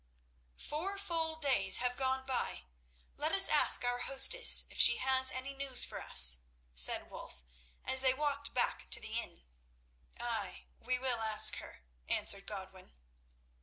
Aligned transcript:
"Four 0.57 0.97
full 0.97 1.35
days 1.35 1.77
have 1.77 1.95
gone 1.95 2.25
by. 2.25 2.63
Let 3.17 3.33
us 3.33 3.47
ask 3.47 3.83
our 3.85 3.99
hostess 3.99 4.65
if 4.71 4.79
she 4.79 4.97
has 4.97 5.29
any 5.29 5.53
news 5.53 5.85
for 5.85 6.01
us," 6.01 6.39
said 6.73 7.11
Wulf 7.11 7.43
as 7.85 8.01
they 8.01 8.15
walked 8.15 8.51
back 8.51 8.89
to 8.89 8.99
the 8.99 9.13
inn. 9.19 9.43
"Ay, 10.19 10.65
we 10.79 10.97
will 10.97 11.19
ask 11.19 11.57
her," 11.57 11.83
answered 12.09 12.47
Godwin. 12.47 12.95